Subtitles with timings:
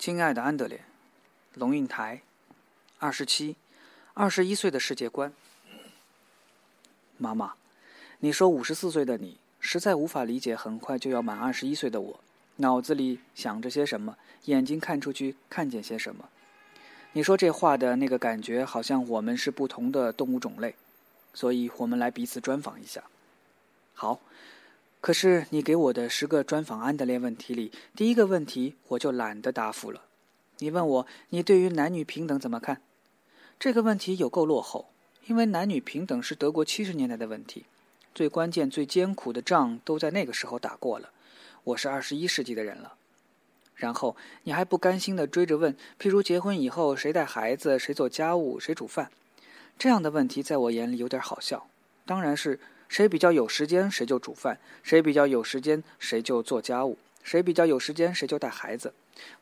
[0.00, 0.80] 亲爱的安德烈，
[1.52, 2.22] 龙应台，
[2.98, 3.56] 二十七，
[4.14, 5.30] 二十一岁的世界观。
[7.18, 7.52] 妈妈，
[8.20, 12.18] 你说五十四岁的你实在无法理解很快就要满二十一岁的我，
[12.56, 14.16] 脑子里想着些什么，
[14.46, 16.30] 眼睛看出去看见些什么。
[17.12, 20.74] 你说这话的那个感觉，好像我们是不同的动物种类，
[21.34, 23.04] 所以我们来彼此专访一下。
[23.92, 24.18] 好。
[25.00, 30.02] 可是你给我的十个专访安德烈问题里，第一个问题我就懒得答复了。
[30.58, 32.82] 你问我你对于男女平等怎么看？
[33.58, 34.90] 这个问题有够落后，
[35.26, 37.64] 因为男女平等是德国七十年代的问题，
[38.14, 41.08] 最关键、最艰苦的仗都在那个时候打过了。
[41.64, 42.92] 我是二十一世纪的人了。
[43.74, 49.10] 然后你还不甘心地追着问，譬如结婚以后谁带孩子、谁做家务、谁煮饭，
[49.78, 51.66] 这样的问题在我眼里有点好笑。
[52.04, 52.60] 当然是。
[52.90, 58.92] 谁比较有时间，谁就煮饭；谁比较有时间，谁就做家务；谁比较有时间，谁就带孩子。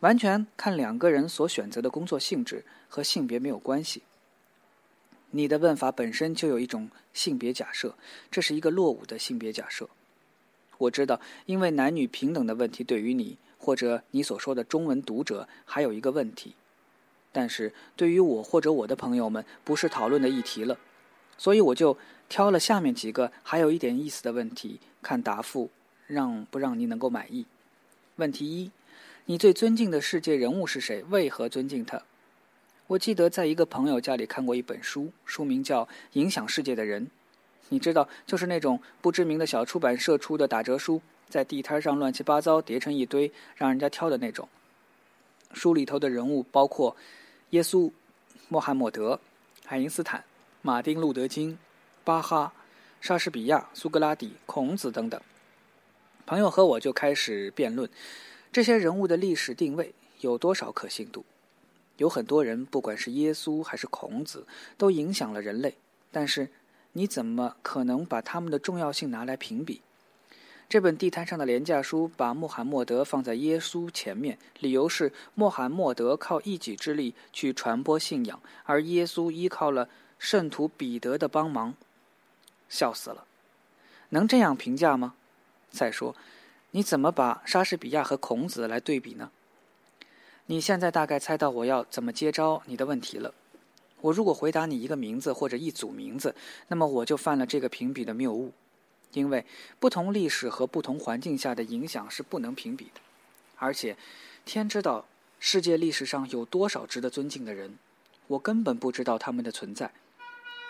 [0.01, 4.03] 完全看两个人所选择的工作性质，和性别没有关系。
[5.31, 7.95] 你的问法本身就有一种性别假设，
[8.31, 9.89] 这是一个落伍的性别假设。
[10.77, 16.55] 我知道，因为男女平等的问题对于你或者你所说的中文读者还有一个问题，
[17.33, 20.79] 但是对于我或者我的朋友们不是讨论的议题了，
[21.39, 21.97] 所以我就。
[22.31, 25.71] 挑了下面几个还有一点意思的问题，看答复
[26.07, 27.47] 让不让你能够满意。
[28.17, 28.71] 问题一：
[29.25, 31.03] 你最尊敬的世界人物是谁？
[31.05, 32.03] 为何尊敬他？
[32.87, 37.07] 我记得在一个朋友家里看过一本书，书名叫《影响世界的人》。
[37.71, 44.47] 你知道，就是那种不知名的小出版社出的打折书，在地摊上乱七八糟叠成一堆，让人家挑的那种。
[45.55, 46.95] 书里头的人物包括
[47.51, 47.91] 耶稣、
[48.51, 49.19] 穆罕默德、
[49.65, 50.23] 爱因斯坦、
[50.63, 51.59] 马丁·路德·金。
[52.05, 52.55] 巴哈、
[53.03, 55.21] 莎士比亚、苏格拉底、孔子等等，
[56.25, 57.91] 朋友和我就开始辩论
[58.51, 61.27] 这些人物的历史定位有多少可信度。
[61.99, 64.47] 有很多人，不管是耶稣还是孔子，
[64.79, 65.75] 都影响了人类。
[66.11, 66.49] 但是，
[66.93, 69.83] 你怎么可能把他们的重要性拿来评比？
[70.67, 81.75] 这本地摊上的廉价书把穆罕默德放在耶稣前面，理由是穆罕默德靠一己之力去传播信仰，而耶稣依靠了圣徒彼得的帮忙。
[82.69, 83.25] 笑死了，
[84.11, 85.15] 能这样评价吗？
[85.71, 86.15] 再说，
[86.73, 89.31] 你怎么把莎士比亚和孔子来对比呢？
[90.47, 93.33] 你现在大概猜到我要怎么接招你的问题了。
[94.01, 96.35] 我如果回答你一个名字或者一组名字，
[96.69, 98.53] 那么我就犯了这个评比的谬误，
[99.13, 99.45] 因为
[99.79, 103.01] 不同历史和不同环境下的影响是不能评比的。
[103.57, 103.97] 而且，
[104.45, 105.07] 天知道
[105.41, 107.79] 世界历史上有多少值得尊敬的人，
[108.27, 109.91] 我根本不知道他们的存在。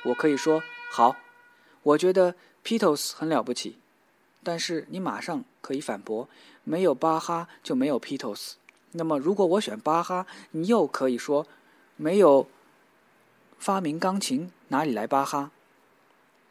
[0.04, 1.16] 我可以说好。
[1.82, 3.78] 我觉得 Petos 很了不起，
[4.42, 6.28] 但是你马上可以反驳：
[6.64, 8.54] 没有巴哈就没有 Petos。
[8.92, 11.47] 那么，如果我选巴哈，你又可以说：
[11.97, 12.48] 没有
[13.58, 15.50] 发明钢琴，哪里来巴哈？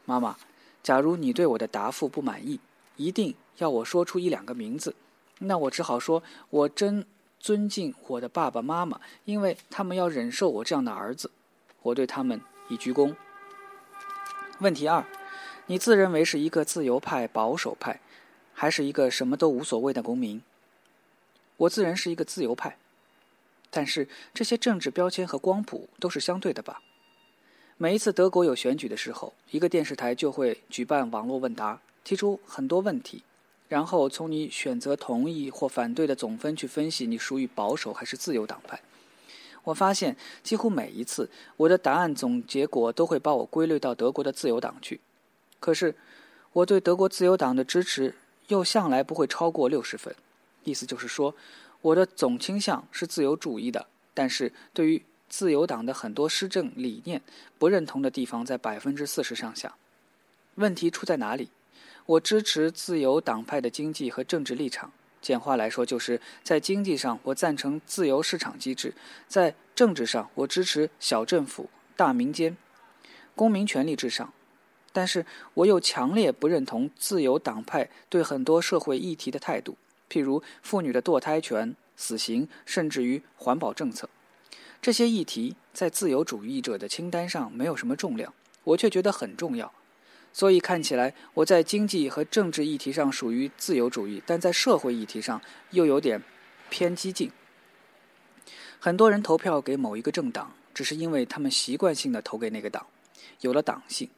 [0.04, 0.36] 妈妈，
[0.82, 2.60] 假如你对我的答复不满意，
[2.96, 4.94] 一定要我说出一两个名字，
[5.40, 7.04] 那我只好说：我真
[7.38, 11.30] 尊敬我的爸爸妈妈，因为他们要忍受我这样的儿子，
[11.82, 13.14] 我对他们已鞠躬。
[14.60, 15.04] 问题二。
[15.66, 18.00] 你自认为是一个自由派、保守派，
[18.54, 20.42] 还是一个什么都无所谓的公民？
[21.58, 22.76] 我自认是一个自由派，
[23.70, 26.80] 但是这些政治标签和光谱都是相对的吧？
[27.76, 33.22] 每一次德国有选举的时候，一个电视台就会举办网络问答，提出很多问题，
[33.68, 38.80] 然后从你选择同意或反对的总分去分析你属于保守还是自由党派。
[39.68, 44.98] 我发现几乎每一次我的答案总结果都会把我归类到德国的自由党去。
[45.60, 45.94] 可是，
[46.54, 48.14] 我对德国自由党的支持
[48.46, 50.14] 又向来不会超过六十分，
[50.64, 51.34] 意思就是说，
[51.82, 57.20] 我的总倾向是自由主义的，但是对于自由党的很多施政理念
[57.58, 59.74] 不认同的地方在百分之四十上下。
[60.54, 61.50] 问题出在哪里？
[62.06, 64.90] 我支持自由党派的经济和政治立场，
[65.20, 68.94] 简化来说，就是在经济上我赞成自由市场机制，
[69.26, 72.56] 在政治上我支持小政府、大民间、
[73.34, 74.32] 公民权利至上。
[74.92, 75.24] 但是
[75.54, 79.76] 我又强烈不认同自由党派对很多社会议题的态度，
[80.10, 84.08] 譬如妇女的堕胎权、死刑，甚至于环保政策。
[84.80, 88.32] 这些议题在自由主义者的清单上没有什么重量，
[88.64, 89.72] 我却觉得很重要。
[90.38, 96.22] 所以看起来我在经济和政治议题上属于自由主义，但在社会议题上又有点
[96.70, 97.32] 偏激进。
[98.78, 102.86] 很多人投票给某一个政党，只是因为他们习惯性的投给那个党，
[103.40, 104.08] 有了党性。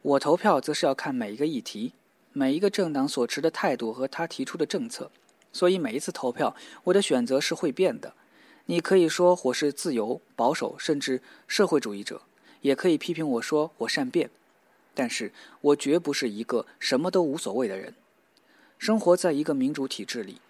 [0.00, 1.92] 我投票则是要看每一个议题、
[2.32, 5.10] 每一个政党所持的态度和他提出的政策，
[5.52, 8.14] 所以每一次投票，我的选择是会变的。
[8.64, 12.22] 你可以说我是自由、保守，甚至社会主义者，
[12.62, 14.30] 也可以批评我说我善变，
[14.94, 17.94] 但是我绝不是一个什么都无所谓的人。
[18.78, 20.40] 生活在一个民主体制里，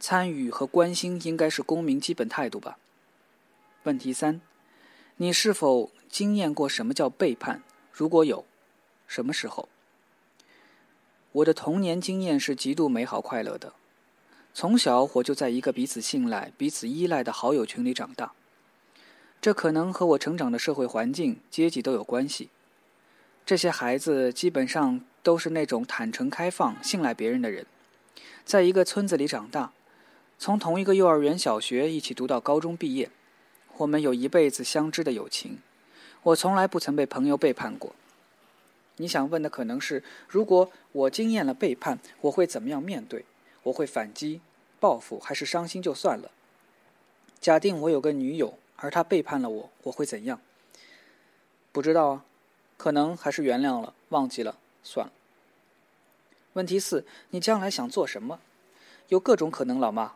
[0.00, 2.78] 参与和关心应该是公民基本态度吧。
[3.84, 4.40] 问题三：
[5.18, 7.62] 你是否经验过什么叫背叛？
[7.92, 8.44] 如果有，
[9.06, 9.68] 什么时候？
[11.32, 13.74] 我的童年经验是极度美好快乐的。
[14.54, 18.32] 从小我就在一个彼此信赖、彼此依赖的好友群里长大。
[19.40, 22.48] 这可能和我成长的社会环境、阶级都有关系。
[23.46, 27.66] 这些孩子基本上都是那种坦诚开放、信赖别人的人，
[28.42, 29.72] 在一个村子里长大，
[30.38, 33.10] 从同一个幼儿园、小学一起读到高中毕业，
[33.76, 35.58] 我们有一辈子相知的友情。
[36.22, 37.94] 我从来不曾被朋友背叛过。
[38.96, 43.26] 你想问的可能是：如果我经验了背叛，我会怎么样面对？
[43.64, 44.40] 我会反击、
[44.80, 46.30] 报复，还是伤心就算了？
[47.40, 50.40] 假定我有个女友，而她背叛了我，我会怎样？
[51.72, 52.24] 不知道啊，
[52.76, 55.12] 可能还是原谅了、忘记了，算了。
[56.54, 58.40] 问题四：你将来想做什么？
[59.08, 60.14] 有各种可能，老妈。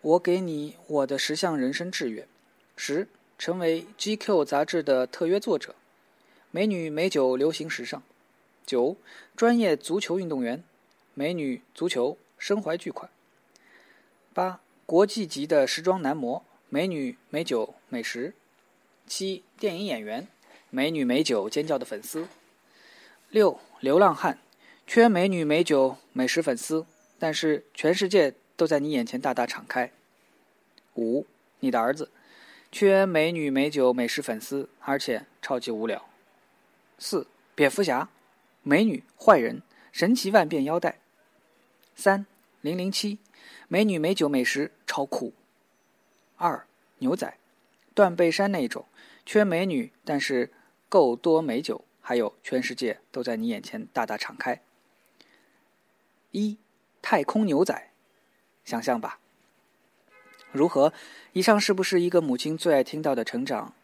[0.00, 2.28] 我给你我的十项人生志愿：
[2.76, 3.08] 十，
[3.38, 5.74] 成为 GQ 杂志的特约作者。
[6.50, 8.02] 美女美酒流行时尚，
[8.64, 8.96] 九
[9.34, 10.62] 专业足球运动员，
[11.14, 13.10] 美女足球身怀巨款。
[14.32, 18.34] 八国际级的时装男模，美女美酒美食。
[19.06, 20.28] 七电影演员，
[20.74, 22.26] 美女美酒尖叫的粉丝。
[23.30, 24.40] 六流浪汉，
[24.88, 26.84] 缺美女美酒美食粉丝，
[27.16, 29.92] 但是全世界都在你眼前大大敞开。
[30.96, 31.28] 五
[31.60, 32.10] 你的儿子，
[32.72, 36.04] 缺美女美酒美食粉丝，而且超级无聊。
[36.98, 38.08] 四，蝙蝠侠，
[38.64, 39.62] 美女坏人，
[39.92, 40.98] 神奇万变腰带。
[41.94, 42.26] 三，
[42.62, 43.20] 零零七，
[43.68, 45.32] 美女美酒美食超酷。
[46.34, 46.66] 二，
[46.98, 47.32] 牛仔，
[47.94, 48.84] 断背山那种，
[49.24, 50.50] 缺美女，但是
[50.94, 54.60] 够多美酒，还有全世界都在你眼前大大敞开。
[56.30, 56.56] 一，
[57.02, 57.90] 太空牛仔，
[58.64, 59.18] 想象吧。
[60.52, 60.92] 如何？
[61.32, 63.74] 以上是不是一个母亲最爱听到的成长、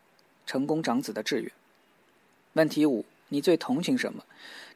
[0.47, 1.51] 成功长子的志愿？
[2.53, 4.25] 问题五：你最同情什么？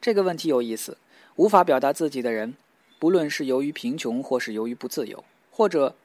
[0.01, 0.97] 这个问题有意思。
[1.37, 2.55] 无法表达自己的人，
[2.99, 5.95] 不论是由于贫穷，或是由于不自由，或者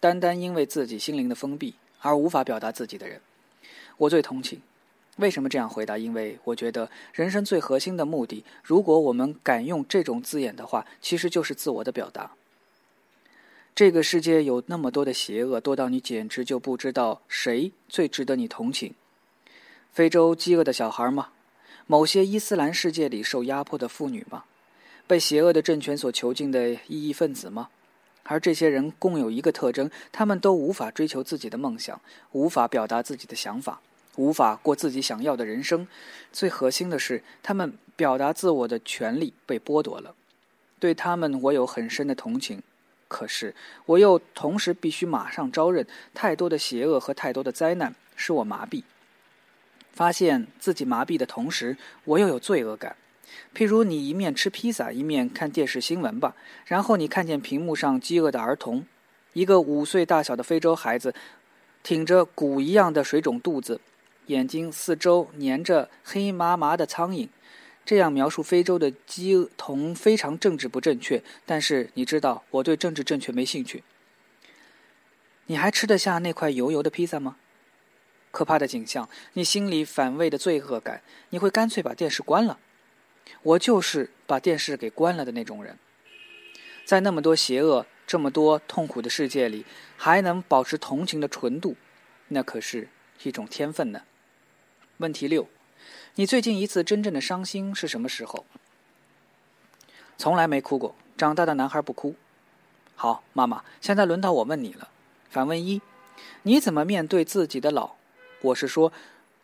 [0.00, 3.20] 单单因为自己心灵的封闭而无法表达自己的人，
[3.98, 4.60] 我最同情。
[5.18, 5.96] 为什么这样回答？
[5.96, 12.32] 因为我觉得人生最核心的目的，如果我们敢用这种字眼的话，其实就是自我的表达。
[13.74, 18.94] 这个世界有那么多的邪恶，多到你简直就不知道谁最值得你同情。
[19.92, 21.28] 非洲饥饿的小孩吗？
[21.86, 24.44] 某些伊斯兰世界里受压迫的妇女吗？
[25.06, 27.68] 被邪恶的政权所囚禁的异议分子吗？
[28.24, 32.00] 而这些人共有一个特征：他们都无法追求自己的梦想，
[32.32, 33.80] 无法表达自己的想法，
[34.18, 35.88] 无法过自己想要的人生。
[36.32, 40.14] 最核心的是，他们表达自我的权利被剥夺了。
[40.78, 42.62] 对他们，我有很深的同情。
[43.08, 43.54] 可是，
[43.86, 48.82] 我又同时必须马上招认：太多的邪恶和太多的灾难使我麻痹。
[49.92, 52.96] 发现自己麻痹的同时，我又有罪恶感。
[53.54, 56.34] 譬如你一面吃披萨，一面看电视新闻吧，
[56.66, 58.86] 然后你看见屏幕上饥饿的儿童，
[59.32, 61.14] 一个五岁大小的非洲孩子，
[61.82, 63.80] 挺着鼓一样的水肿肚子，
[64.28, 67.28] 眼睛四周粘着黑麻麻的苍蝇。
[67.84, 73.82] 这样描述非洲的饥童非常政治不正确，但是你知道我对政治正确没兴趣。
[75.46, 77.36] 你还吃得下那块油油的披萨吗？
[78.30, 82.58] 可怕的景象，你心里反胃的罪恶感，你会干脆把电视关了。
[83.42, 85.78] 我就是把电视给关了的那种人。
[86.84, 89.64] 在那么多邪恶、这么多痛苦的世界里，
[89.96, 91.74] 还能保持同情的纯度，
[92.28, 92.88] 那可是
[93.22, 94.02] 一种天分呢。
[94.98, 95.48] 问题六：
[96.16, 98.44] 你最近一次真正的伤心是什么时候？
[100.16, 100.94] 从来没哭过。
[101.16, 102.14] 长大的男孩不哭。
[102.94, 104.88] 好，妈妈，现在轮到我问你了。
[105.30, 105.80] 反问一：
[106.42, 107.92] 你怎么面对自己的老？
[108.40, 108.92] 我是说，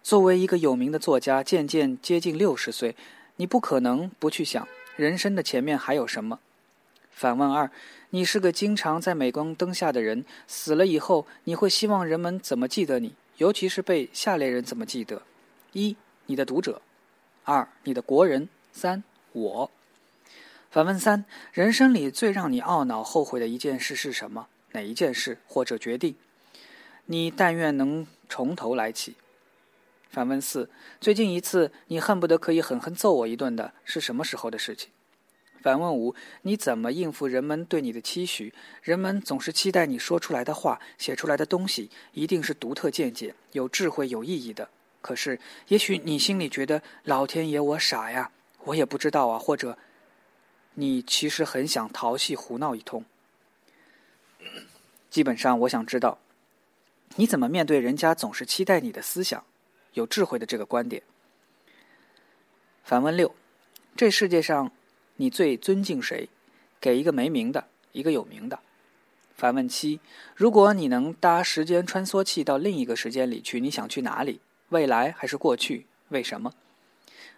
[0.03, 2.97] 作为一个有名的作家，渐渐接近六十岁，
[3.37, 6.41] 你不可能不去想人生的前面还有什么。
[7.11, 7.71] 反问二：
[8.11, 13.15] 你是个经常在镁光灯下的人，死了以后，你会希望人们怎么记得你？
[13.39, 15.23] 尤其是被下列人怎么记得？
[15.75, 16.81] 一、你的读者；
[17.43, 19.03] 二、你的国人；三、
[19.33, 19.71] 我。
[20.71, 24.47] 反问三：人生里最让你懊恼、后悔的一件事是什么？
[24.71, 26.15] 哪一件事或者决定？
[27.07, 29.17] 你但愿能从头来起。
[30.11, 34.91] 反问四：最近一次你恨不得可以狠狠揍我一顿的是什么时候的事情？
[35.61, 38.55] 反问五：你怎么应付人们对你的期许？
[38.81, 44.69] 人们总是期待你说出来的话、写出来的东西一定是独特见解、有智慧、有意义的。
[45.05, 48.31] 可是，也许你心里觉得老天爷我傻呀，
[48.65, 49.77] 我也不知道啊，或者
[50.73, 53.05] 你其实很想淘气胡闹一通。
[55.11, 56.17] 基本上，我想知道
[57.17, 59.45] 你怎么面对人家总是期待你的思想、
[59.93, 61.03] 有智慧的这个观点。
[62.83, 63.35] 反问六：
[63.95, 64.73] 这世界上。
[65.17, 66.29] 你最尊敬谁？
[66.81, 68.59] 给一个没名的，一个有名的。
[69.37, 70.01] 反问七：
[70.35, 74.41] 如果你能搭时间穿梭器到另一个时间里去，你想去哪里？
[74.71, 75.87] 未来还是过去？
[76.09, 76.53] 为什么？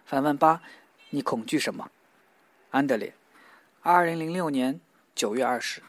[0.05, 0.61] 反问八：
[1.09, 1.91] 你恐惧什么？
[2.71, 3.13] 安德烈，
[3.81, 4.79] 二零零六年
[5.13, 5.81] 九月二十。